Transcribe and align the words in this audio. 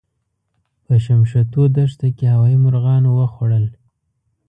په 0.85 0.93
شمشتو 1.05 1.61
دښته 1.75 2.07
کې 2.17 2.25
هوايي 2.33 2.57
مرغانو 2.65 3.09
وخوړل. 3.13 3.65